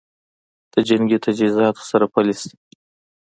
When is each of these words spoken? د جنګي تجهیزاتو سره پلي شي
د 0.73 0.75
جنګي 0.87 1.17
تجهیزاتو 1.25 1.81
سره 1.91 2.05
پلي 2.13 2.33
شي 2.41 2.51